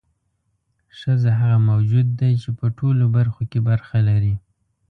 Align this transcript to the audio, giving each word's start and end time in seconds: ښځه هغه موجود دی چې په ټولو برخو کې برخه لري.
ښځه 0.97 1.31
هغه 1.39 1.57
موجود 1.69 2.07
دی 2.19 2.31
چې 2.41 2.49
په 2.59 2.65
ټولو 2.77 3.03
برخو 3.17 3.41
کې 3.51 3.59
برخه 3.69 3.97
لري. 4.09 4.35